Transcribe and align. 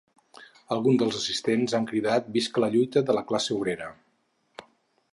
Alguns 0.75 0.97
dels 1.01 1.19
assistents 1.19 1.77
han 1.79 1.87
cridat 1.93 2.33
visca 2.39 2.65
la 2.65 2.73
lluita 2.77 3.07
de 3.11 3.19
la 3.19 3.27
classe 3.33 3.57
obrera. 3.61 3.95